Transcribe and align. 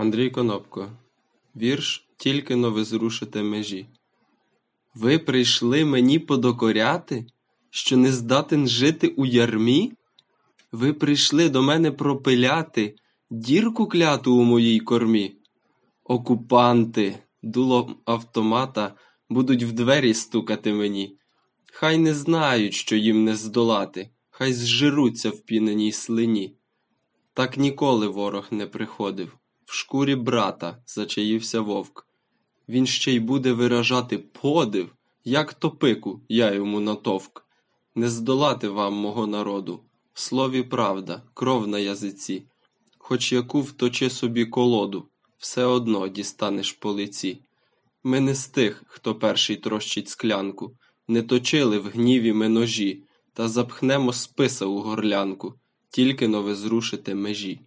Андрій 0.00 0.30
Конопко. 0.30 0.90
Вірш 1.56 2.08
Тільки 2.16 2.56
но 2.56 2.70
ви 2.70 2.84
зрушите 2.84 3.42
межі. 3.42 3.86
Ви 4.94 5.18
прийшли 5.18 5.84
мені 5.84 6.18
подокоряти, 6.18 7.26
що 7.70 7.96
не 7.96 8.12
здатен 8.12 8.68
жити 8.68 9.08
у 9.08 9.26
ярмі? 9.26 9.92
Ви 10.72 10.92
прийшли 10.92 11.48
до 11.48 11.62
мене 11.62 11.92
пропиляти 11.92 12.94
дірку 13.30 13.86
кляту 13.86 14.34
у 14.34 14.42
моїй 14.42 14.80
кормі? 14.80 15.36
Окупанти, 16.04 17.18
дулом 17.42 17.96
автомата, 18.04 18.94
будуть 19.28 19.62
в 19.62 19.72
двері 19.72 20.14
стукати 20.14 20.72
мені. 20.72 21.16
Хай 21.72 21.98
не 21.98 22.14
знають, 22.14 22.74
що 22.74 22.96
їм 22.96 23.24
не 23.24 23.36
здолати, 23.36 24.10
хай 24.30 24.52
зжируться 24.52 25.30
в 25.30 25.40
піненій 25.40 25.92
слині. 25.92 26.56
Так 27.34 27.56
ніколи 27.56 28.08
ворог 28.08 28.48
не 28.50 28.66
приходив, 28.66 29.36
в 29.70 29.74
шкурі 29.74 30.16
брата 30.16 30.82
зачаївся 30.86 31.60
вовк. 31.60 32.06
Він 32.68 32.86
ще 32.86 33.12
й 33.12 33.20
буде 33.20 33.52
виражати 33.52 34.18
подив, 34.18 34.94
як 35.24 35.54
топику 35.54 36.20
я 36.28 36.54
йому 36.54 36.80
натовк. 36.80 37.46
Не 37.94 38.08
здолати 38.08 38.68
вам 38.68 38.94
мого 38.94 39.26
народу, 39.26 39.80
в 40.12 40.20
слові 40.20 40.62
правда, 40.62 41.22
кров 41.34 41.68
на 41.68 41.78
язиці, 41.78 42.42
хоч 42.98 43.32
яку 43.32 43.60
вточи 43.60 44.10
собі 44.10 44.46
колоду, 44.46 45.08
все 45.38 45.64
одно 45.64 46.08
дістанеш 46.08 46.72
по 46.72 46.92
лиці. 46.92 47.38
Ми 48.04 48.20
не 48.20 48.34
з 48.34 48.48
тих, 48.48 48.82
хто 48.86 49.14
перший 49.14 49.56
трощить 49.56 50.08
склянку, 50.08 50.76
не 51.08 51.22
точили 51.22 51.78
в 51.78 51.86
гніві 51.86 52.32
ми 52.32 52.48
ножі, 52.48 53.02
та 53.32 53.48
запхнемо 53.48 54.12
списа 54.12 54.66
у 54.66 54.80
горлянку, 54.80 55.54
тільки 55.90 56.28
но 56.28 56.42
ви 56.42 57.14
межі. 57.14 57.60